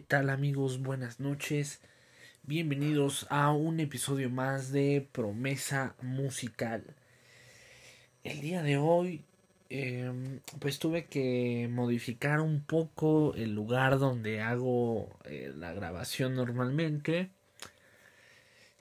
[0.00, 0.80] ¿Qué tal amigos?
[0.80, 1.82] Buenas noches.
[2.42, 6.82] Bienvenidos a un episodio más de Promesa Musical.
[8.24, 9.24] El día de hoy
[9.68, 17.28] em, pues tuve que modificar un poco el lugar donde hago eh, la grabación normalmente.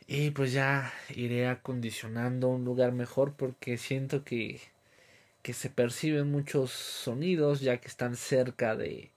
[0.08, 4.62] Y pues ya iré acondicionando un lugar mejor porque siento que,
[5.41, 9.12] que se perciben muchos sonidos ya que están cerca de,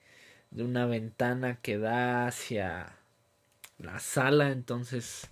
[0.53, 2.97] de una ventana que da hacia
[3.79, 5.31] la sala, entonces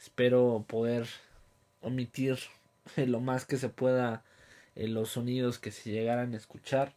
[0.00, 1.06] espero poder
[1.82, 2.38] omitir
[2.96, 4.24] lo más que se pueda
[4.74, 6.94] eh, los sonidos que se llegaran a escuchar.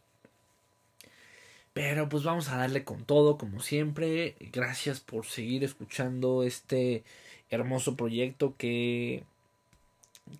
[1.72, 4.36] Pero pues vamos a darle con todo, como siempre.
[4.52, 7.04] Gracias por seguir escuchando este
[7.48, 9.24] hermoso proyecto que,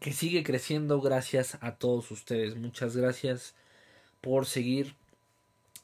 [0.01, 2.57] que sigue creciendo gracias a todos ustedes.
[2.57, 3.55] Muchas gracias
[4.21, 4.95] por seguir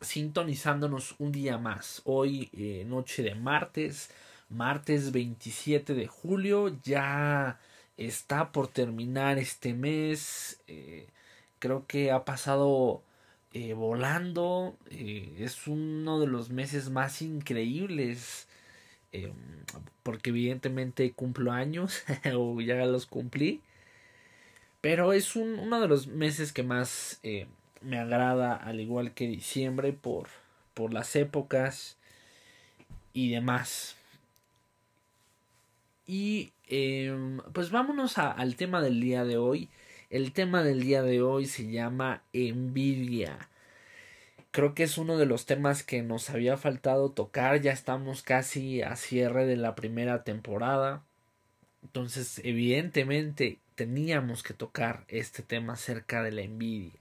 [0.00, 2.02] sintonizándonos un día más.
[2.05, 4.11] Hoy, eh, noche de martes,
[4.48, 7.58] martes 27 de julio, ya
[7.97, 10.61] está por terminar este mes.
[10.66, 11.08] Eh,
[11.58, 13.03] creo que ha pasado
[13.53, 14.77] eh, volando.
[14.91, 18.48] es uno de los meses más increíbles.
[20.03, 22.03] porque evidentemente cumplo años
[22.36, 23.62] o ya los cumplí.
[24.81, 27.20] Pero es un, uno de los meses que más
[27.80, 30.28] me agrada al igual que diciembre por,
[30.74, 31.96] por las épocas
[33.12, 33.96] y demás.
[36.06, 39.69] Y em, pues vámonos al tema del día de hoy.
[40.10, 43.48] El tema del día de hoy se llama envidia.
[44.53, 47.60] Creo que es uno de los temas que nos había faltado tocar.
[47.60, 51.03] Ya estamos casi a cierre de la primera temporada.
[51.82, 56.93] Entonces, evidentemente, teníamos que tocar este tema acerca de la envidia.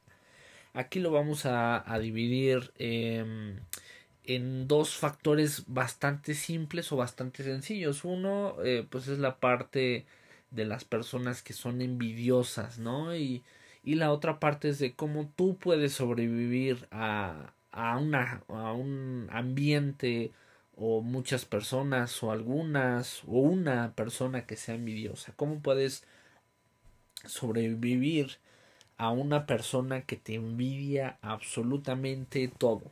[0.75, 3.57] Aquí lo vamos a, dividir em,
[4.25, 8.03] en dos factores bastante simples o bastante sencillos.
[8.03, 10.05] Uno, eh, pues es la parte
[10.51, 13.15] de las personas que son envidiosas, ¿no?
[13.15, 13.43] Y,
[13.85, 19.29] y la otra parte es de cómo tú puedes sobrevivir a, a, una, a un
[19.31, 20.31] ambiente
[20.75, 25.33] o muchas personas o algunas o una persona que sea envidiosa.
[25.37, 26.03] ¿Cómo puedes
[27.25, 28.39] sobrevivir
[28.97, 32.91] a una persona que te envidia absolutamente todo.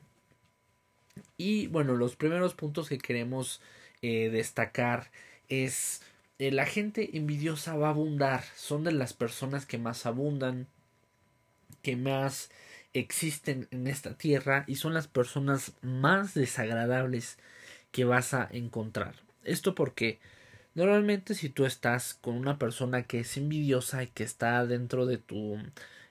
[1.37, 3.61] Y bueno, los primeros puntos que queremos
[4.01, 5.11] eh, destacar
[5.49, 6.01] es
[6.39, 10.67] eh, la gente envidiosa va a abundar, son de las personas que más abundan,
[11.81, 12.49] que más
[12.93, 17.37] existen en esta tierra y son las personas más desagradables
[17.91, 19.15] que vas a encontrar.
[19.43, 20.19] Esto porque
[20.75, 25.17] normalmente si tú estás con una persona que es envidiosa y que está dentro de
[25.17, 25.57] tu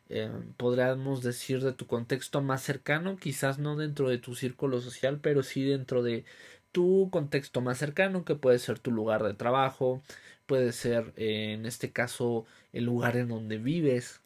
[0.09, 5.21] eh, podríamos decir de tu contexto más cercano, quizás no dentro de tu círculo social,
[5.23, 6.25] pero sí dentro de
[6.73, 10.03] tu contexto más cercano, que puede ser tu lugar de trabajo,
[10.47, 14.21] puede ser eh, en este caso el lugar en donde vives,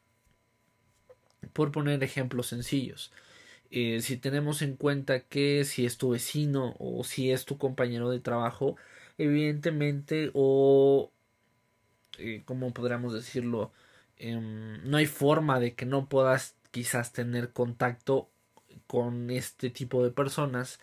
[1.53, 3.13] por poner ejemplos sencillos.
[3.71, 8.11] Eh, si tenemos en cuenta que si es tu vecino o si es tu compañero
[8.11, 8.77] de trabajo,
[9.19, 11.11] evidentemente o,
[12.45, 13.73] como podríamos decirlo,
[14.19, 18.29] Em, no hay forma de que no puedas quizás tener contacto
[18.87, 20.81] con este tipo de personas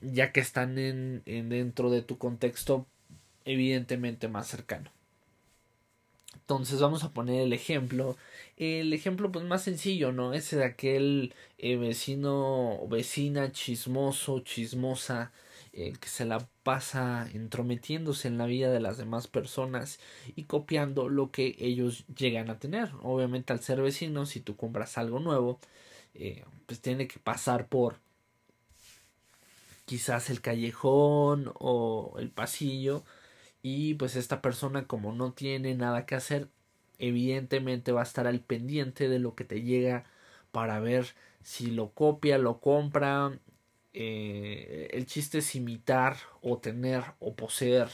[0.00, 2.86] ya que están en, dentro de tu contexto
[3.44, 4.90] evidentemente más cercano.
[6.34, 8.16] Entonces vamos a poner el ejemplo
[8.56, 15.32] el ejemplo pues más sencillo no ese de aquel eh, vecino o vecina chismoso chismosa
[15.78, 20.00] eh, que se la pasa entrometiéndose en la vida de las demás personas
[20.34, 22.92] y copiando lo que ellos llegan a tener.
[23.02, 25.60] Obviamente al ser vecinos, si tú compras algo nuevo,
[26.14, 27.98] eh, pues tiene que pasar por
[29.84, 33.04] quizás el callejón o el pasillo
[33.62, 36.48] y pues esta persona como no tiene nada que hacer,
[36.98, 40.04] evidentemente va a estar al pendiente de lo que te llega
[40.52, 41.06] para ver
[41.42, 43.38] si lo copia, lo compra,
[43.98, 47.88] eh, el chiste es imitar o tener o poseer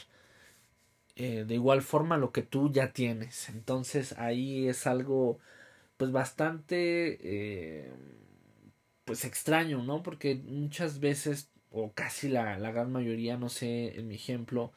[1.16, 3.49] eh, de igual forma lo que tú ya tienes.
[3.50, 5.38] Entonces ahí es algo
[5.96, 7.93] pues bastante eh,
[9.04, 10.02] pues extraño, ¿no?
[10.02, 14.72] Porque muchas veces o casi la, la gran mayoría, no sé, en mi ejemplo,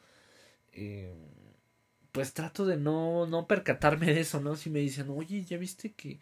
[2.12, 4.56] pues trato de no, no percatarme de eso, ¿no?
[4.56, 6.18] Si me dicen, oye, ya viste que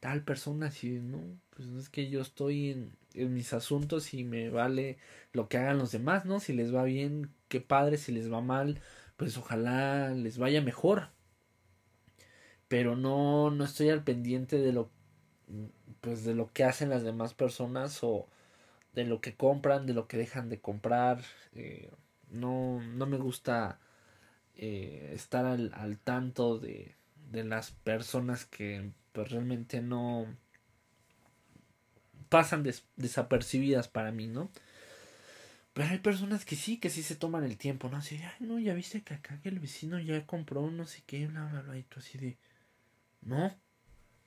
[0.00, 1.20] tal persona, si no,
[1.50, 4.98] pues es que yo estoy en, en mis asuntos y me vale
[5.32, 6.40] lo que hagan los demás, ¿no?
[6.40, 8.80] Si les va bien, qué padre, si les va mal,
[9.16, 11.10] pues ojalá les vaya mejor.
[12.68, 14.90] Pero no, no estoy al pendiente de lo,
[16.00, 18.28] pues de lo que hacen las demás personas o
[18.94, 21.22] de lo que compran, de lo que dejan de comprar.
[21.54, 21.90] Eh,
[22.30, 23.78] no, no me gusta
[24.56, 26.94] eh, estar al, al tanto de,
[27.30, 30.26] de, las personas que pues, realmente no
[32.32, 32.64] pasan
[32.96, 34.50] desapercibidas para mí, ¿no?
[35.74, 37.98] Pero hay personas que sí, que sí se toman el tiempo, ¿no?
[37.98, 41.44] Así ay, no, ya viste que acá el vecino ya compró no sé qué, bla,
[41.44, 42.38] bla, bla, y tú así de,
[43.20, 43.54] no,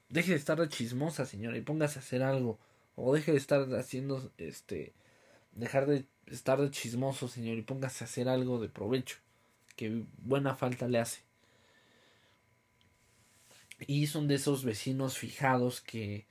[0.09, 2.59] deje de estar de chismosa, señora, y póngase a hacer algo.
[2.95, 4.93] O deje de estar haciendo, este,
[5.53, 9.17] dejar de estar de chismoso, señor, y póngase a hacer algo de provecho,
[9.75, 11.21] que buena falta le hace.
[13.79, 16.27] Y son de esos vecinos fijados que,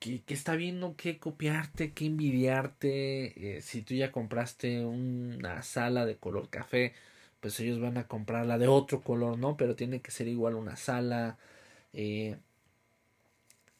[0.00, 3.58] que, que está viendo que copiarte, que envidiarte.
[3.58, 6.94] Eh, si tú ya compraste una sala de color café,
[7.40, 9.56] pues ellos van a comprar la de otro color, ¿no?
[9.56, 11.38] Pero tiene que ser igual una sala.
[11.92, 12.38] Eh,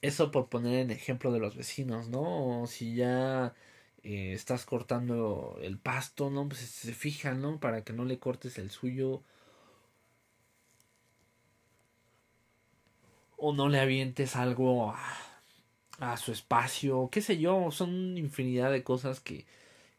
[0.02, 2.62] eso por poner en ejemplo de los vecinos, ¿no?
[2.62, 3.54] O si ya
[4.02, 6.48] eh, estás cortando el pasto, ¿no?
[6.48, 7.60] Pues se fijan, ¿no?
[7.60, 9.22] Para que no le cortes el suyo.
[13.36, 14.94] O no le avientes algo
[16.00, 19.46] a, su espacio, qué sé yo, son infinidad de cosas que,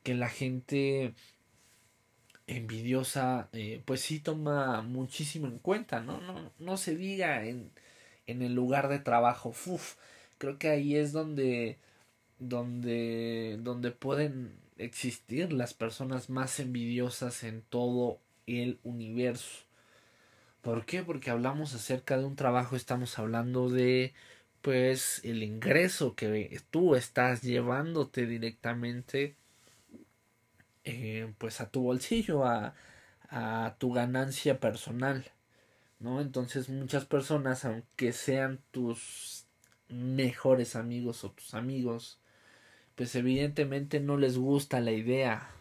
[0.04, 1.14] que la gente
[2.48, 6.20] envidiosa eh, pues sí toma muchísimo en cuenta, ¿no?
[6.22, 7.72] No, no se diga en
[8.28, 9.54] en el lugar de trabajo.
[9.66, 9.96] Uf,
[10.38, 11.78] creo que ahí es donde
[12.40, 19.66] donde donde pueden existir las personas más envidiosas en todo el universo.
[20.62, 21.04] ¿Por qué?
[21.04, 24.14] Porque hablamos acerca de un trabajo, estamos hablando de
[24.62, 29.36] pues el ingreso que tú estás llevándote directamente
[30.84, 32.76] eh, pues a tu bolsillo, a,
[33.30, 35.32] a tu ganancia personal.
[36.00, 36.22] ¿no?
[36.22, 39.46] Entonces muchas personas, aunque sean tus
[39.90, 42.20] mejores amigos o tus amigos,
[42.96, 45.52] pues evidentemente no les gusta la idea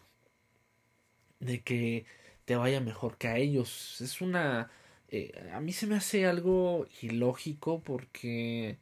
[1.39, 2.05] de que
[2.45, 4.01] te vaya mejor que a ellos.
[4.01, 4.71] Es una...
[5.11, 8.77] Eh, a mí se me hace algo ilógico porque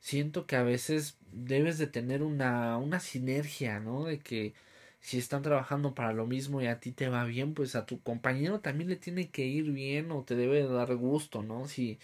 [0.00, 4.04] siento que a veces debes de tener una, una sinergia, ¿no?
[4.04, 4.54] De que
[5.00, 8.00] si están trabajando para lo mismo y a ti te va bien, pues a tu
[8.02, 11.68] compañero también le tiene que ir bien o te debe dar gusto, ¿no?
[11.68, 11.98] Si,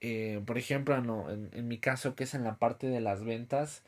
[0.00, 3.84] eh, por ejemplo, no, en, mi caso que es en la parte de las ventas,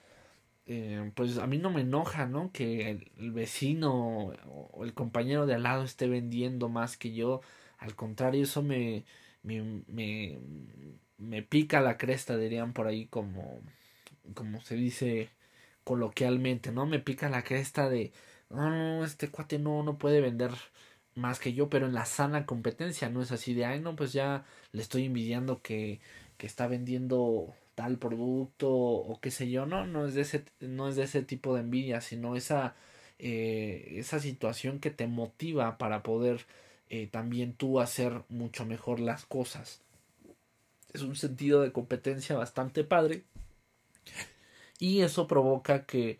[0.66, 2.52] eh, pues a mí no me enoja, ¿no?
[2.52, 4.32] Que el, vecino
[4.72, 7.42] o el compañero de al lado esté vendiendo más que yo.
[7.78, 9.04] Al contrario, eso me,
[9.42, 10.38] me, me,
[11.18, 13.60] me pica la cresta, dirían por ahí como,
[14.34, 15.30] como se dice
[15.84, 16.86] coloquialmente, ¿no?
[16.86, 18.12] Me pica la cresta de,
[18.50, 20.52] no, este cuate no, no puede vender
[21.14, 24.12] más que yo, pero en la sana competencia, no es así de, ay, no, pues
[24.12, 26.00] ya le estoy envidiando que,
[26.36, 30.88] que está vendiendo tal producto o qué sé yo, no, no es de ese, no
[30.88, 32.76] es de ese tipo de envidia, sino esa,
[33.18, 36.46] eh, esa situación que te motiva para poder
[36.90, 39.82] eh, también tú hacer mucho mejor las cosas.
[40.92, 43.24] Es un sentido de competencia bastante padre
[44.78, 46.18] y eso provoca que,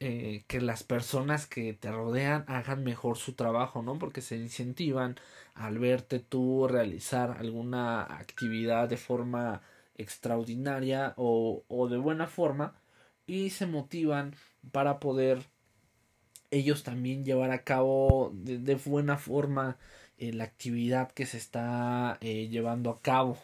[0.00, 3.98] eh, que las personas que te rodean hagan mejor su trabajo, ¿no?
[3.98, 5.16] Porque se incentivan
[5.54, 9.62] al verte tú realizar alguna actividad de forma
[9.96, 12.74] extraordinaria o, o de buena forma
[13.26, 14.34] y se motivan
[14.72, 15.44] para poder
[16.50, 19.78] ellos también llevar a cabo de, buena forma
[20.18, 23.38] eh, la actividad que se está eh, llevando a cabo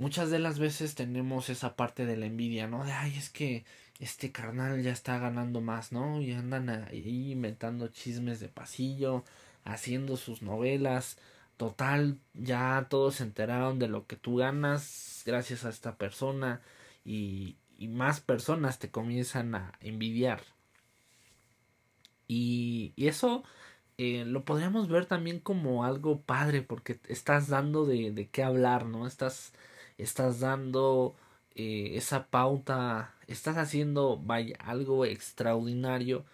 [0.00, 2.84] muchas de las veces tenemos esa parte de la envidia, ¿no?
[2.84, 3.64] De, ay, es que
[4.00, 6.22] este carnal ya está ganando más, ¿no?
[6.22, 9.24] Y andan ahí inventando chismes de pasillo,
[9.64, 11.18] haciendo sus novelas.
[11.58, 16.62] Total, ya todos se enteraron de lo que tú ganas gracias a esta persona
[17.04, 20.40] y, y más personas te comienzan a envidiar.
[22.32, 23.44] Y, eso
[23.98, 28.86] eh, lo podríamos ver también como algo padre porque estás dando de, de qué hablar,
[28.86, 29.06] ¿no?
[29.06, 29.52] Estás
[29.98, 31.16] estás dando
[31.54, 34.22] eh, esa pauta, estás haciendo,
[34.60, 36.24] algo extraordinario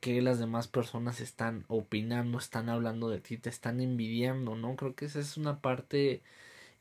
[0.00, 4.76] que las demás personas están opinando, están hablando de ti, te están envidiando, ¿no?
[4.76, 6.22] Creo que esa es una parte,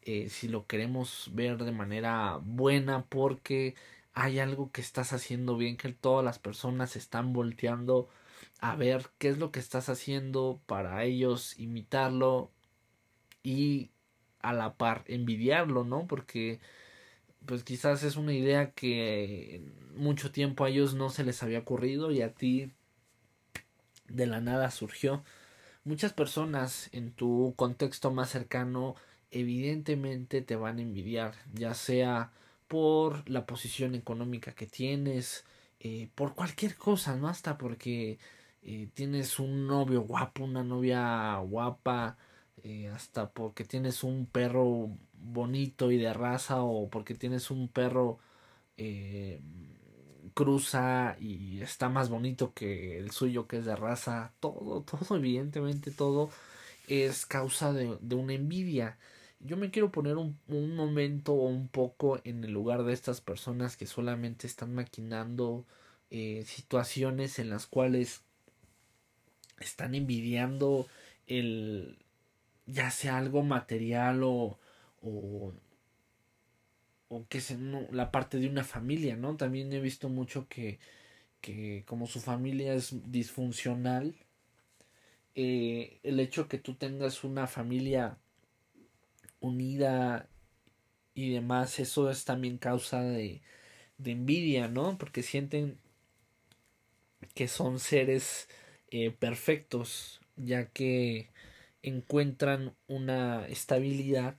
[0.04, 3.76] eh, si lo queremos ver de manera buena, porque
[4.14, 8.10] hay algo que estás haciendo bien, que todas las personas están volteando
[8.60, 12.52] a ver qué es lo que estás haciendo para ellos imitarlo
[13.44, 13.92] y
[14.40, 16.08] a la par envidiarlo, ¿no?
[16.08, 16.60] Porque
[17.46, 19.62] pues quizás es una idea que
[19.96, 22.72] mucho tiempo a ellos no se les había ocurrido y a ti
[24.08, 25.24] de la nada surgió.
[25.84, 28.96] Muchas personas en tu contexto más cercano
[29.32, 32.32] evidentemente te van a envidiar, ya sea
[32.68, 35.46] por la posición económica que tienes,
[35.80, 37.28] eh, por cualquier cosa, ¿no?
[37.28, 38.18] Hasta porque
[38.68, 42.18] eh, tienes un novio guapo, una novia guapa,
[42.64, 48.18] eh, hasta porque tienes un perro bonito y de raza o porque tienes un perro
[48.78, 49.42] eh,
[50.34, 55.92] cruza y está más bonito que el suyo que es de raza, todo, todo, evidentemente
[55.92, 56.32] todo
[56.88, 58.98] es causa de, de una envidia.
[59.40, 63.22] Yo me quiero poner un, un momento o un poco en el lugar de estas
[63.22, 65.66] personas que solamente están maquinando
[66.46, 68.25] situaciones en las cuales
[69.60, 70.88] están envidiando
[71.28, 71.98] el
[72.68, 74.60] ya sea algo material o
[75.02, 75.54] o,
[77.10, 79.38] o que no, la parte de una familia, ¿no?
[79.38, 80.80] También he visto mucho que,
[81.42, 84.16] que como su familia es disfuncional,
[85.36, 88.18] eh, el hecho que tú tengas una familia
[89.40, 90.28] unida
[91.14, 93.42] y demás, eso es también causa de,
[93.98, 94.98] de envidia, ¿no?
[94.98, 95.78] Porque sienten
[97.34, 98.48] que son seres
[98.98, 101.28] eh, perfectos, ya que
[101.84, 104.38] encuentran una estabilidad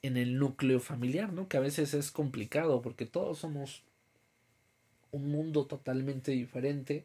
[0.00, 1.48] en el núcleo familiar, ¿no?
[1.48, 3.82] Que a veces es complicado porque todos somos
[5.10, 7.04] un mundo totalmente diferente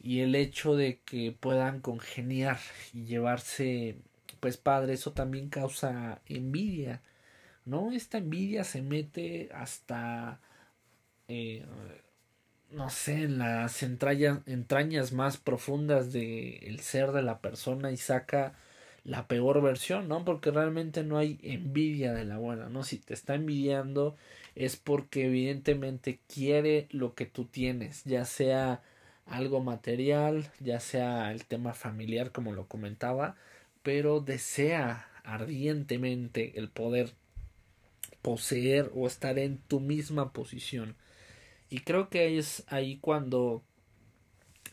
[0.00, 2.60] y el hecho de que puedan congeniar
[2.92, 3.96] y llevarse
[4.38, 7.02] pues padre eso también causa envidia
[7.64, 10.40] no esta envidia se mete hasta
[11.28, 11.64] eh,
[12.74, 17.96] no sé en las entrañas, entrañas más profundas del el ser de la persona y
[17.96, 18.54] saca
[19.04, 20.24] la peor versión, ¿no?
[20.24, 22.84] Porque realmente no hay envidia de la buena, ¿no?
[22.84, 24.16] Si te está envidiando
[24.54, 28.82] es porque evidentemente quiere lo que tú tienes, ya sea
[29.26, 33.36] algo material, ya sea el tema familiar como lo comentaba,
[33.82, 37.12] pero desea ardientemente el poder
[38.22, 40.96] poseer o estar en tu misma posición.
[41.74, 43.64] Y creo que es ahí cuando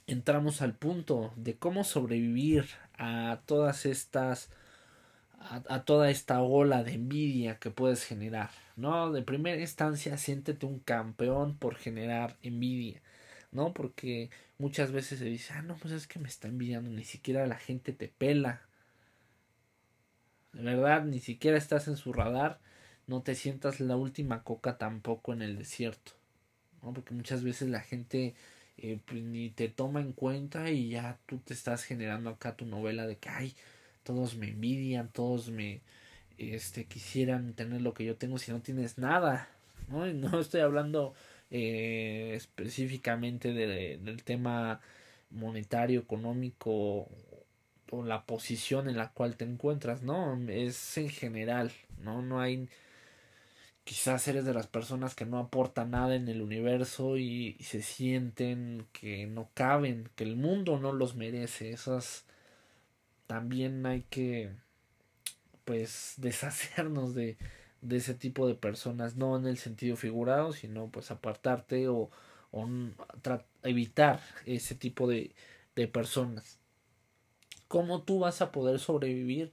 [0.06, 4.52] entramos al punto de cómo sobrevivir a todas estas
[5.40, 9.12] a, toda esta ola de envidia que puedes generar, ¿no?
[9.12, 13.02] De primera instancia, siéntete un campeón por generar envidia,
[13.52, 13.74] ¿no?
[13.74, 14.30] Porque
[14.60, 17.58] muchas veces se dice, ah, no, pues es que me está envidiando, ni siquiera la
[17.58, 18.62] gente te pela.
[20.54, 22.60] De verdad, ni siquiera estás en su radar,
[23.08, 26.21] no te sientas la última coca tampoco en el desierto,
[26.82, 26.94] ¿no?
[26.94, 28.34] Porque muchas veces la gente
[28.78, 32.66] eh, pues, ni te toma en cuenta y ya tú te estás generando acá tu
[32.66, 33.54] novela de que ay
[34.04, 35.82] todos me envidian todos me
[36.40, 39.50] este quisieran tener lo que yo tengo si no tienes nada
[39.90, 41.14] no no estoy hablando
[41.52, 44.82] eh, específicamente de, del tema
[45.30, 47.08] monetario económico
[47.92, 52.68] o la posición en la cual te encuentras no es en general no no hay
[53.92, 58.88] quizás eres de las personas que no aportan nada en el universo y, se sienten
[58.94, 61.72] que no caben, que el mundo no los merece.
[61.72, 62.24] Esas
[63.28, 64.50] también hay que
[65.66, 67.36] pues deshacernos de,
[67.82, 72.10] de ese tipo de personas, no en el sentido figurado, sino pues apartarte o,
[72.52, 72.70] o
[73.64, 75.36] evitar ese tipo de,
[75.76, 76.60] de personas.
[77.68, 79.52] ¿Cómo tú vas a poder sobrevivir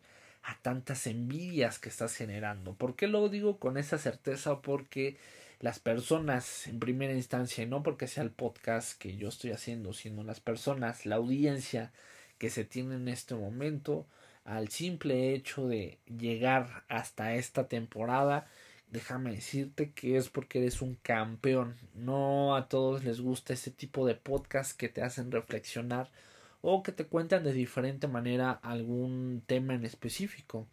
[0.49, 2.73] a tantas envidias que estás generando.
[2.73, 4.63] ¿Por qué lo digo con esa certeza?
[4.63, 5.19] Porque
[5.61, 9.93] las personas en primera instancia, y no porque sea el podcast que yo estoy haciendo,
[9.93, 11.93] sino las personas, la audiencia
[12.39, 14.07] que se tiene en este momento,
[14.47, 18.49] al simple hecho de llegar hasta esta temporada,
[18.91, 21.77] déjame decirte que es porque eres un campeón.
[21.95, 26.11] No a todos les gusta ese tipo de podcast que te hacen reflexionar
[26.61, 30.67] o que te cuentan de diferente manera algún tema en específico.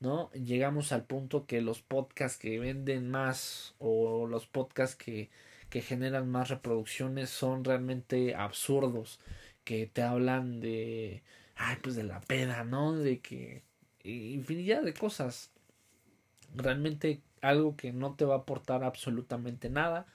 [0.00, 0.30] ¿no?
[0.32, 5.30] Llegamos al punto que los podcasts que venden más o los podcasts que,
[5.70, 9.20] que generan más reproducciones son realmente absurdos,
[9.64, 11.22] que te hablan de,
[11.56, 12.94] ay, pues de la peda, ¿no?
[12.94, 13.62] De que
[14.04, 15.50] infinidad de cosas.
[16.54, 20.06] Realmente algo que no te va a aportar absolutamente nada.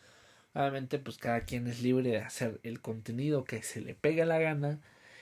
[0.53, 4.39] Obviamente, pues cada quien es libre de hacer el contenido que se le pegue la
[4.39, 4.79] gana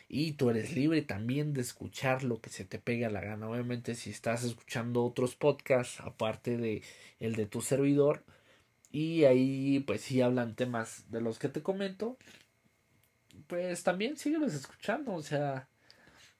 [0.09, 3.47] y tú eres libre también de escuchar lo que se te pegue a la gana.
[3.47, 6.81] Obviamente si estás escuchando otros podcasts aparte de
[7.19, 8.23] el de tu servidor
[8.91, 12.17] y ahí pues si hablan temas de los que te comento,
[13.47, 15.67] pues también síguelos escuchando, o sea,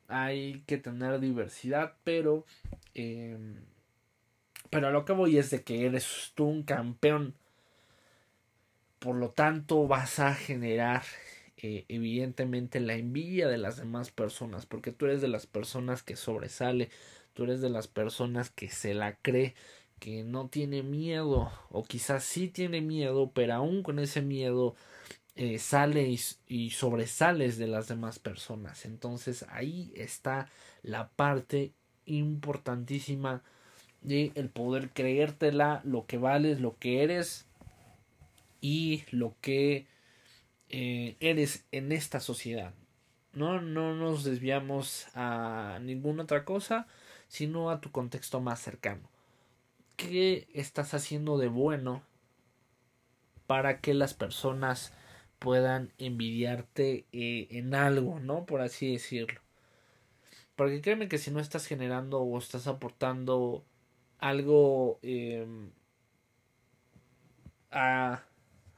[0.08, 2.46] hay que tener diversidad, pero
[2.96, 3.38] eh,
[4.70, 7.36] pero a lo que voy es de que eres tú un campeón.
[9.00, 11.04] Por lo tanto, vas a generar
[11.62, 16.16] eh, evidentemente la envidia de las demás personas, porque tú eres de las personas que
[16.16, 16.90] sobresale,
[17.34, 19.56] tú eres de las personas que se la cree,
[20.00, 24.76] que no tiene miedo o quizás sí tiene miedo, pero aún con ese miedo
[25.36, 28.86] eh, sale y, sobresales de las demás personas.
[28.86, 30.50] Entonces ahí está
[30.82, 31.74] la parte
[32.06, 33.42] importantísima
[34.02, 37.46] de el poder creértela, lo que vales, lo que eres
[38.62, 39.88] y lo que
[40.70, 42.74] eh, eres en esta sociedad.
[43.34, 46.88] No, no nos desviamos a ninguna otra cosa,
[47.28, 49.10] sino a tu contexto más cercano.
[49.96, 52.04] ¿Qué estás haciendo de bueno
[53.48, 54.94] para que las personas
[55.40, 58.46] puedan envidiarte eh, en algo, ¿no?
[58.46, 59.42] Por así decirlo.
[60.56, 63.64] Porque créeme que si no estás generando o estás aportando
[64.20, 65.72] algo em,
[67.72, 68.24] a,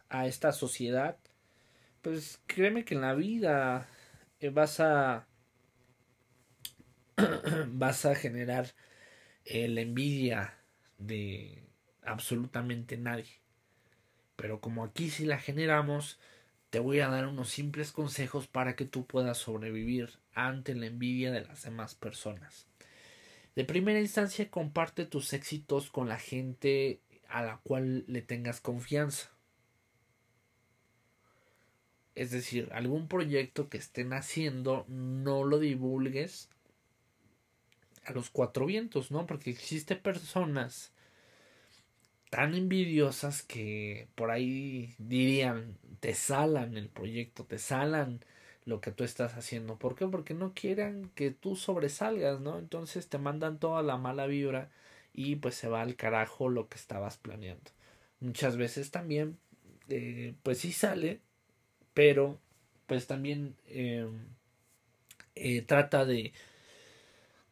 [0.10, 1.18] a esta sociedad,
[2.02, 3.88] pues créeme que en la vida
[4.40, 5.28] eh, vas a
[7.68, 8.74] vas a generar
[9.46, 10.58] eh, la envidia
[10.98, 11.64] de
[12.04, 13.42] absolutamente nadie.
[14.36, 16.20] Pero como aquí si la generamos,
[16.70, 21.32] te voy a dar unos simples consejos para que tú puedas sobrevivir ante la envidia
[21.32, 22.68] de las demás personas.
[23.56, 29.30] De primera instancia, comparte tus éxitos con la gente a la cual le tengas confianza.
[32.16, 36.50] Es decir, algún proyecto que estén haciendo, no lo divulgues
[38.06, 39.26] a los cuatro vientos, ¿no?
[39.26, 40.92] Porque existe personas
[42.30, 48.22] tan envidiosas que por ahí dirían, te salan el proyecto, te salan
[48.66, 49.78] lo que tú estás haciendo.
[49.78, 50.08] ¿Por qué?
[50.08, 52.58] Porque no quieren que tú sobresalgas, ¿no?
[52.60, 54.72] Entonces te mandan toda la mala vibra
[55.14, 57.72] y pues se va al carajo lo que estabas planeando.
[58.22, 59.38] Muchas veces también,
[59.90, 61.22] eh, pues sí sale,
[61.94, 62.40] pero
[62.88, 64.08] pues también eh,
[65.36, 66.34] eh, trata de,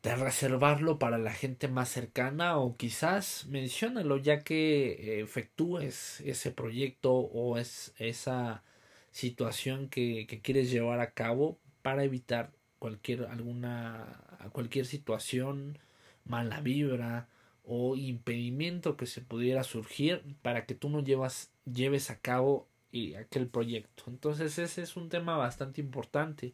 [0.04, 7.58] reservarlo para la gente más cercana o quizás menciónalo ya que efectúes ese proyecto o
[7.58, 8.64] es esa
[9.12, 15.78] situación que, que, quieres llevar a cabo para evitar cualquier alguna cualquier situación
[16.26, 17.28] mala vibra
[17.64, 23.16] o impedimento que se pudiera surgir para que tú no llevas, lleves a cabo y
[23.16, 24.04] aquel proyecto.
[24.08, 26.54] Entonces ese es un tema bastante importante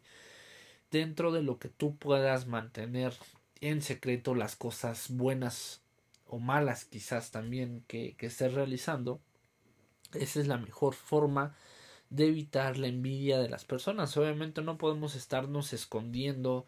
[0.90, 3.14] dentro de lo que tú puedas mantener
[3.60, 5.82] en secreto las cosas buenas
[6.26, 9.20] o malas quizás también que, que estés realizando.
[10.12, 11.54] Esa es la mejor forma
[12.10, 14.16] de evitar la envidia de las personas.
[14.16, 16.66] Obviamente no podemos estarnos escondiendo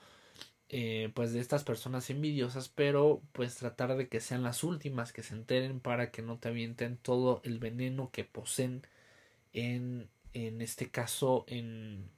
[0.70, 5.22] eh, pues de estas personas envidiosas, pero pues tratar de que sean las últimas que
[5.22, 8.82] se enteren para que no te avienten todo el veneno que poseen
[9.52, 12.10] en, en este caso en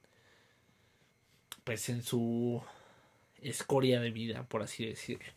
[1.63, 2.61] pues en su
[3.41, 5.31] escoria de vida por así decirlo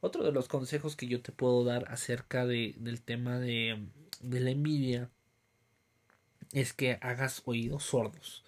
[0.00, 3.84] otro de los consejos que yo te puedo dar acerca de, del tema de,
[4.20, 5.10] de la envidia
[6.52, 8.44] es que hagas oídos sordos.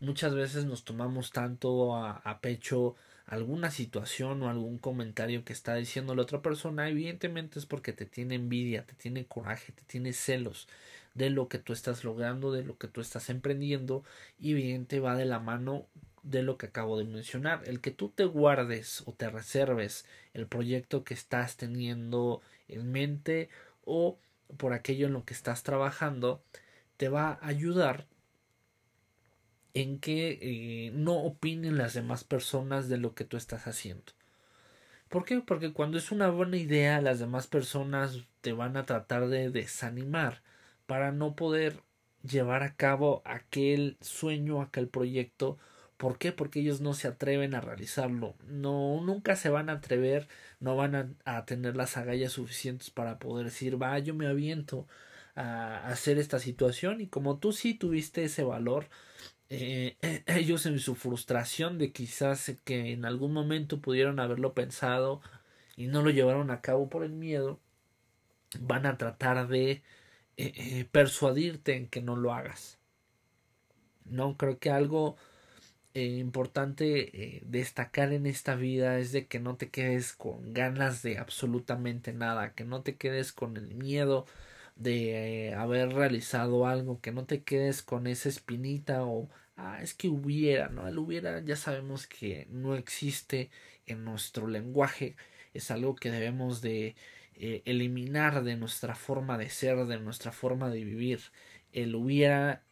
[0.00, 5.74] Muchas veces nos tomamos tanto a, a pecho alguna situación o algún comentario que está
[5.76, 10.12] diciendo la otra persona, evidentemente es porque te tiene envidia, te tiene coraje, te tiene
[10.12, 10.68] celos,
[11.14, 14.04] de lo que tú estás logrando, de lo que tú estás emprendiendo
[14.38, 15.86] y evidente va de la mano
[16.22, 17.62] de lo que acabo de mencionar.
[17.66, 23.48] El que tú te guardes o te reserves el proyecto que estás teniendo en mente
[23.84, 24.18] o
[24.56, 26.42] por aquello en lo que estás trabajando,
[26.96, 28.06] te va a ayudar
[29.74, 34.12] en que eh, no opinen las demás personas de lo que tú estás haciendo.
[35.08, 35.40] ¿Por qué?
[35.40, 40.42] Porque cuando es una buena idea, las demás personas te van a tratar de desanimar
[40.86, 41.82] para no poder
[42.22, 45.58] llevar a cabo aquel sueño, aquel proyecto.
[45.96, 46.32] ¿Por qué?
[46.32, 48.34] Porque ellos no se atreven a realizarlo.
[48.46, 50.28] No, nunca se van a atrever,
[50.60, 54.86] no van a, tener las agallas suficientes para poder decir, va, yo me aviento
[55.36, 57.00] a hacer esta situación.
[57.00, 58.88] Y como tú sí tuviste ese valor,
[59.50, 65.20] eh, ellos en su frustración de quizás que en algún momento pudieron haberlo pensado
[65.76, 67.60] y no lo llevaron a cabo por el miedo,
[68.60, 69.82] van a tratar de
[70.36, 72.78] eh, eh, persuadirte en que no lo hagas.
[74.04, 75.16] No creo que algo
[75.94, 81.18] eh, importante destacar en esta vida es de que no te quedes con ganas de
[81.18, 84.26] absolutamente nada, que no te quedes con el miedo
[84.76, 90.08] de haber realizado algo, que no te quedes con esa espinita o ah, es que
[90.08, 90.88] hubiera, ¿no?
[90.88, 93.50] El hubiera ya sabemos que no existe
[93.86, 95.16] en nuestro lenguaje,
[95.54, 96.96] es algo que debemos de
[97.36, 101.20] eh, eliminar de nuestra forma de ser, de nuestra forma de vivir.
[101.72, 102.62] El hubiera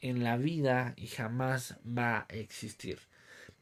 [0.00, 2.98] en la vida y jamás va a existir.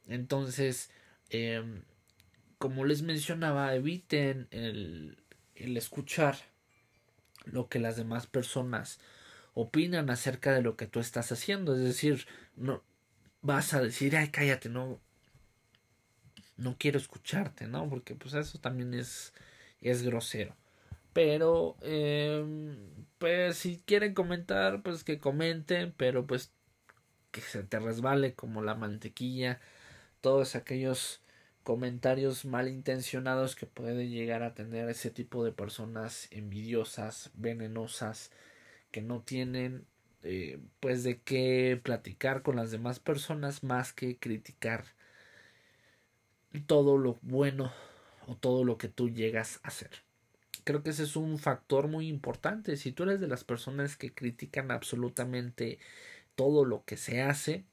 [0.09, 0.91] Entonces,
[1.31, 1.83] em,
[2.59, 5.23] como les mencionaba, eviten el,
[5.55, 6.37] el escuchar
[7.45, 9.01] lo que las demás personas
[9.55, 11.75] opinan acerca de lo que tú estás haciendo.
[11.75, 12.83] Es decir, no
[13.43, 15.01] vas a decir, ay, cállate, no,
[16.57, 17.89] no quiero escucharte, ¿no?
[17.89, 19.33] Porque pues eso también es,
[19.81, 20.57] es grosero.
[21.13, 22.45] Pero, eh,
[23.19, 26.53] pues si quieren comentar, pues que comenten, pero pues
[27.33, 29.61] que se te resbale como la mantequilla,
[30.21, 31.23] todos aquellos
[31.65, 38.31] comentarios malintencionados que pueden llegar a tener ese tipo de personas envidiosas, venenosas,
[38.91, 39.87] que no tienen
[40.23, 44.85] eh, pues de qué platicar con las demás personas más que criticar
[46.67, 47.73] todo lo bueno
[48.31, 49.91] o todo lo que tú llegas a hacer.
[50.63, 52.77] Creo que ese es un factor muy importante.
[52.77, 55.81] Si tú eres de las personas que critican absolutamente
[56.37, 57.65] todo lo que se hace,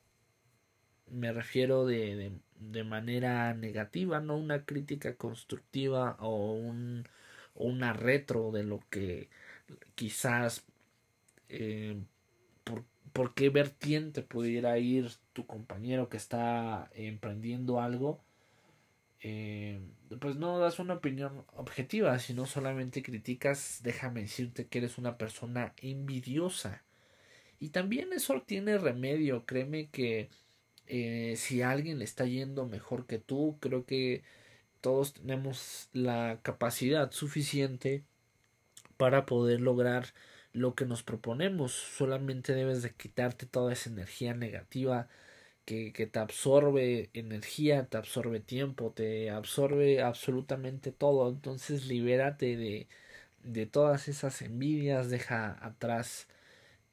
[1.11, 7.07] me refiero de, de, manera negativa, no una crítica constructiva o, un,
[7.53, 9.29] una retro de lo que
[9.93, 10.65] quizás
[11.49, 12.01] eh,
[12.63, 18.21] por, por, qué vertiente pudiera ir tu compañero que está emprendiendo algo
[19.21, 19.81] eh,
[20.19, 25.73] pues no das una opinión objetiva, sino solamente criticas, déjame decirte que eres una persona
[25.77, 26.83] envidiosa.
[27.59, 30.29] Y también eso tiene remedio, créeme que
[30.87, 34.23] eh, si alguien le está yendo mejor que tú, creo que
[34.81, 38.03] todos tenemos la capacidad suficiente
[38.97, 40.13] para poder lograr
[40.53, 41.73] lo que nos proponemos.
[41.73, 45.07] Solamente debes de quitarte toda esa energía negativa
[45.67, 51.29] que, te absorbe energía, te absorbe tiempo, te absorbe absolutamente todo.
[51.29, 52.87] Entonces libérate de,
[53.43, 56.27] de todas esas envidias, deja atrás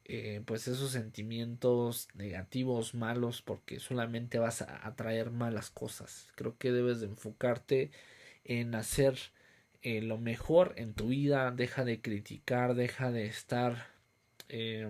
[0.07, 6.29] eh, pues esos sentimientos negativos, malos, porque solamente vas a atraer malas cosas.
[6.37, 7.91] Creo que debes de enfocarte
[8.45, 9.19] en hacer
[9.83, 13.89] eh, lo mejor en tu vida, deja de criticar, deja de estar
[14.49, 14.89] eh,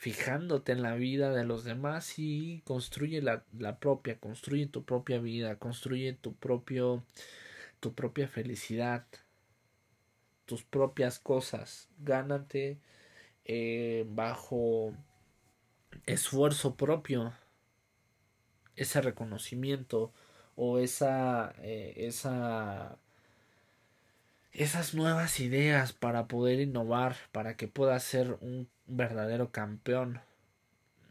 [0.00, 5.18] fijándote en la vida de los demás y construye la, la, propia, construye tu propia
[5.18, 7.04] vida, construye tu propio,
[7.80, 9.04] tu propia felicidad,
[10.46, 12.78] tus propias cosas, gánate
[13.44, 14.94] eh, bajo
[16.06, 17.34] esfuerzo propio
[18.76, 20.14] ese reconocimiento
[20.56, 22.96] o esa, eh, esa
[24.52, 30.20] esas nuevas ideas para poder innovar, para que puedas ser un verdadero campeón.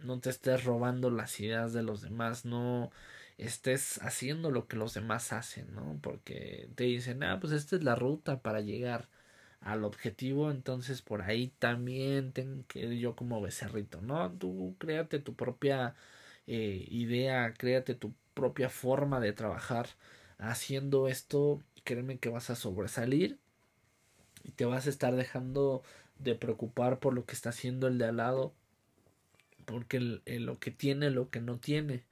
[0.04, 2.92] No te estés robando las ideas de los demás, no
[3.38, 6.00] estés haciendo lo que los demás hacen, ¿no?
[6.02, 9.10] Porque te dicen, ah, pues esta es la ruta para llegar
[9.62, 14.32] al objetivo, entonces por ahí también tengo que ir yo como becerrito, ¿no?
[14.34, 15.96] Tú créate tu propia
[16.48, 19.88] eh, idea, créate tu propia forma de trabajar
[20.38, 23.40] haciendo esto créeme que vas a sobresalir
[24.44, 25.84] y te vas a estar dejando
[26.20, 28.54] de preocupar por lo que está haciendo el de al lado,
[29.66, 32.04] porque el, lo que tiene, lo que no tiene.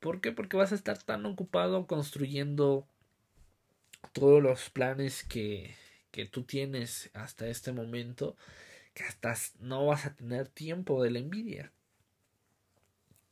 [0.00, 0.32] ¿Por qué?
[0.32, 2.86] Porque vas a estar tan ocupado construyendo
[4.12, 5.74] todos los planes que,
[6.10, 8.36] que tú tienes hasta este momento
[8.94, 11.72] que hasta no vas a tener tiempo de la envidia.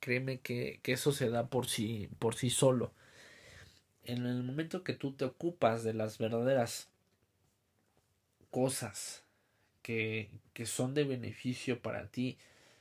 [0.00, 2.92] Créeme que, que eso se da por sí, por sí solo
[4.05, 6.88] en el momento que tú te ocupas de las verdaderas
[8.50, 9.23] cosas
[9.84, 12.38] que, que son de beneficio para ti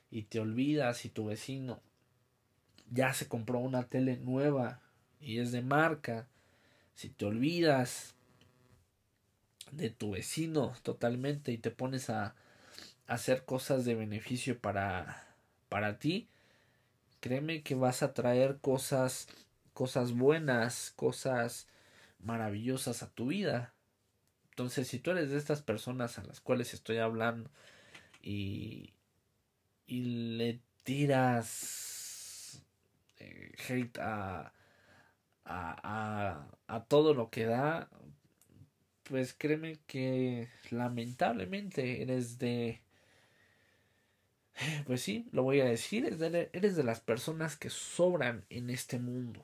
[0.10, 1.80] y te olvidas y tu vecino
[2.90, 4.82] ya se compró una tele nueva
[5.20, 6.28] y es de marca,
[6.96, 8.16] si te olvidas
[9.72, 12.36] de tu vecino totalmente y te pones a,
[13.06, 15.28] hacer cosas de beneficio para,
[15.68, 16.30] para ti,
[17.20, 19.28] créeme que vas a traer cosas
[19.74, 21.68] cosas buenas, cosas
[22.20, 23.73] maravillosas a tu vida.
[24.54, 27.50] Entonces, si tú eres de estas personas a las cuales estoy hablando
[28.22, 28.94] y,
[29.88, 32.64] y le tiras
[33.18, 34.54] eh, hate a,
[35.46, 37.90] a, a, todo lo que da,
[39.04, 42.84] pues créeme que lamentablemente eres de...
[44.86, 49.44] Pues sí, lo voy a decir, eres de las personas que sobran en este mundo.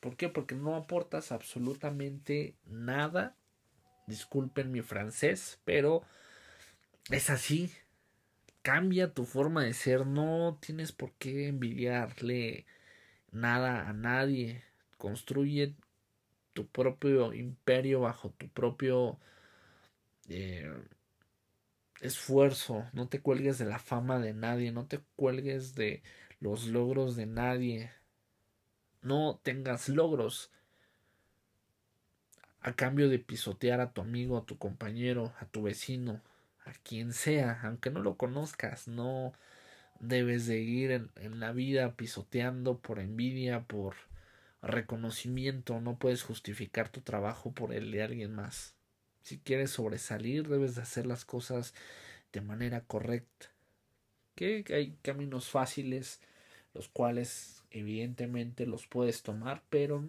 [0.00, 0.28] ¿Por qué?
[0.28, 3.34] Porque no aportas absolutamente nada.
[4.06, 6.02] Disculpen mi francés, pero
[7.10, 7.72] es así.
[8.62, 10.06] Cambia tu forma de ser.
[10.06, 12.66] No tienes por qué envidiarle
[13.32, 14.62] nada a nadie.
[14.98, 15.74] Construye
[16.52, 19.18] tu propio imperio bajo tu propio
[20.28, 20.72] eh,
[22.00, 22.84] esfuerzo.
[22.92, 24.72] No te cuelgues de la fama de nadie.
[24.72, 26.02] No te cuelgues de
[26.40, 27.90] los logros de nadie
[29.06, 30.50] no tengas logros.
[32.66, 36.20] A cambio de pisotear a tu amigo, a tu compañero, a tu vecino,
[36.64, 39.32] a quien sea, aunque no lo conozcas, no
[40.00, 43.94] debes de ir en, en la vida pisoteando por envidia, por
[44.62, 48.74] reconocimiento, no puedes justificar tu trabajo por el de alguien más.
[49.22, 51.72] Si quieres sobresalir, debes de hacer las cosas
[52.32, 53.46] de manera correcta.
[54.34, 56.20] Que hay caminos fáciles,
[56.74, 60.04] los cuales evidentemente los puedes tomar, pero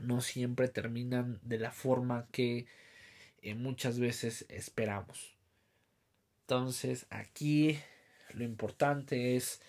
[0.00, 2.66] no siempre terminan de la forma que
[3.42, 5.36] eh, muchas veces esperamos.
[6.42, 7.78] Entonces aquí
[8.34, 9.60] lo importante es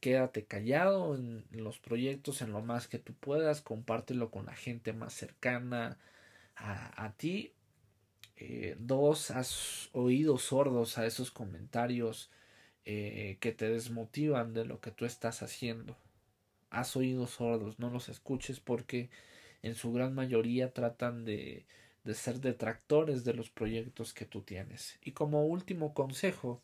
[0.00, 4.92] quédate callado en los proyectos en lo más que tú puedas, compártelo con la gente
[4.92, 5.98] más cercana
[6.54, 7.52] a, ti.
[8.36, 12.30] Eh, dos, has oído sordos a esos comentarios
[12.84, 15.96] eh, que te desmotivan de lo que tú estás haciendo.
[16.70, 19.10] Has oído sordos, no los escuches porque
[19.62, 21.66] en su gran mayoría tratan de,
[22.04, 24.98] de ser detractores de los proyectos que tú tienes.
[25.02, 26.62] Y como último consejo,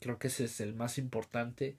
[0.00, 1.76] creo que ese es el más importante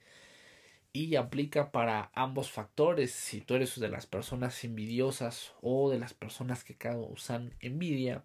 [0.92, 3.12] y aplica para ambos factores.
[3.12, 8.22] Si tú eres de las personas envidiosas o de las personas que causan envidia,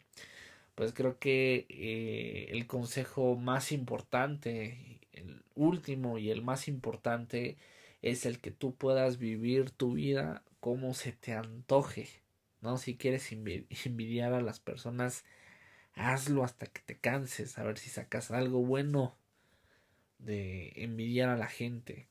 [0.76, 7.58] pues creo que eh, el consejo más importante, el último y el más importante
[8.02, 12.08] es el que tú puedas vivir tu vida como se te antoje.
[12.62, 12.78] ¿no?
[12.78, 13.30] Si quieres
[13.86, 15.26] envidiar a las personas,
[15.93, 19.17] hazlo hasta que te canses, a ver si sacas algo bueno
[20.19, 22.08] de envidiar a la gente.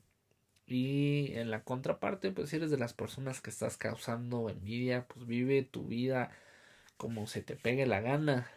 [0.66, 5.26] Y en la contraparte, pues si eres de las personas que estás causando envidia, pues
[5.26, 6.30] vive tu vida
[6.96, 8.50] como se te pegue la gana.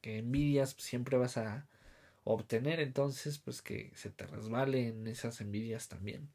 [0.00, 1.66] Que envidias pues, siempre vas a
[2.24, 6.30] obtener, entonces pues que se te resbalen esas envidias también.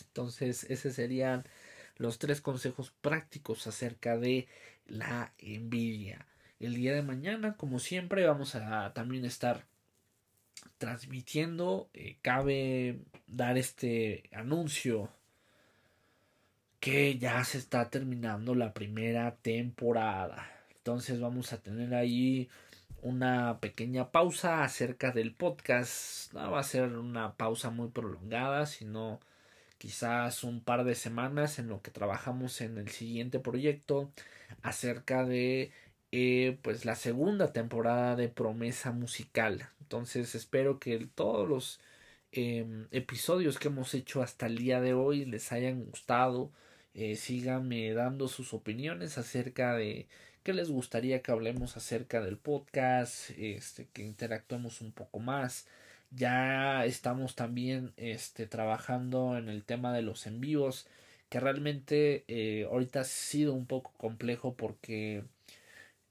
[0.00, 1.44] Entonces, esos serían
[1.96, 4.48] los tres consejos prácticos acerca de
[4.86, 6.26] la envidia.
[6.60, 9.66] El día de mañana, como siempre, vamos a también estar
[10.78, 11.88] transmitiendo.
[11.94, 15.10] Eh, cabe dar este anuncio
[16.80, 20.50] que ya se está terminando la primera temporada.
[20.76, 22.48] Entonces vamos a tener ahí
[23.02, 26.32] una pequeña pausa acerca del podcast.
[26.32, 29.20] No va a ser una pausa muy prolongada, sino
[29.82, 34.12] quizás un par de semanas en lo que trabajamos en el siguiente proyecto
[34.62, 35.72] acerca de
[36.12, 39.68] eh, pues la segunda temporada de Promesa Musical.
[39.80, 41.80] Entonces espero que todos los
[42.30, 46.52] em, episodios que hemos hecho hasta el día de hoy les hayan gustado.
[46.94, 50.06] Eh, síganme dando sus opiniones acerca de
[50.44, 55.66] qué les gustaría que hablemos acerca del podcast, este, que interactuemos un poco más.
[56.14, 60.86] Ya estamos también este, trabajando en el tema de los en vivos,
[61.30, 65.24] que realmente eh, ahorita ha sido un poco complejo porque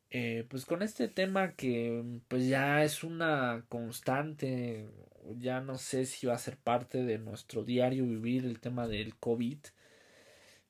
[0.10, 4.90] eh, pues con este tema que pues ya es una constante,
[5.40, 9.16] ya no sé si va a ser parte de nuestro diario vivir el tema del
[9.18, 9.60] COVID,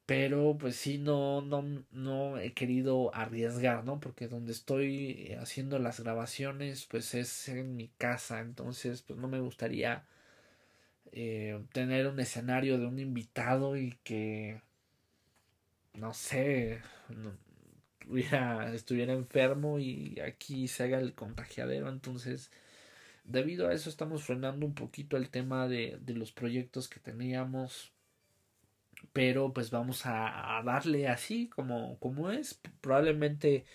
[0.06, 4.00] pero pues sí no, no, no he querido arriesgar, ¿no?
[4.00, 9.40] Porque donde estoy haciendo las grabaciones pues es en mi casa, entonces pues no me
[9.40, 10.06] gustaría
[11.12, 14.62] eh, tener un escenario de un invitado y que
[15.94, 16.82] no sé,
[18.74, 21.90] estuviera enfermo y aquí se haga el contagiadero.
[21.90, 22.52] Entonces,
[23.26, 27.94] debido a eso estamos frenando un poquito el tema de, de los proyectos que teníamos.
[29.14, 32.60] Pero pues vamos a, darle así como, como es.
[32.82, 33.66] Probablemente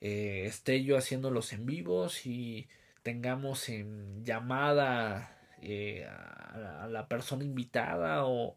[0.00, 2.68] eh, esté yo haciéndolos en vivos y
[3.02, 8.56] tengamos en llamada eh, a, la persona invitada o,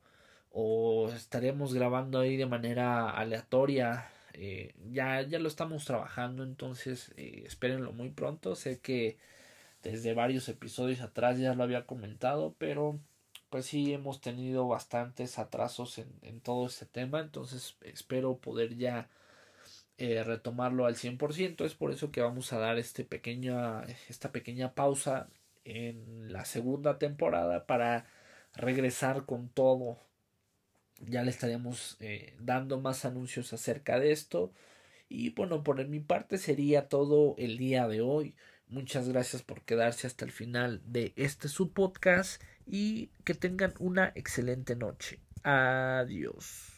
[0.51, 7.93] o estaremos grabando ahí de manera aleatoria eh, ya, ya lo estamos trabajando, entonces espérenlo
[7.93, 8.55] muy pronto.
[8.55, 9.17] Sé que
[9.83, 12.99] desde varios episodios atrás ya lo había comentado, pero
[13.53, 19.09] pues sí hemos tenido bastantes atrasos en, en todo este tema, entonces espero poder ya
[19.99, 21.65] eh, retomarlo al 100%.
[21.65, 25.29] Es por eso que vamos a dar este pequeña, esta pequeña pausa
[25.65, 28.07] en la segunda temporada para
[28.55, 29.99] regresar con todo
[31.07, 34.51] ya le estaríamos eh, dando más anuncios acerca de esto.
[35.09, 38.35] Y bueno, por mi parte sería todo el día de hoy.
[38.67, 44.11] Muchas gracias por quedarse hasta el final de este su podcast y que tengan una
[44.15, 45.19] excelente noche.
[45.43, 46.72] Adiós.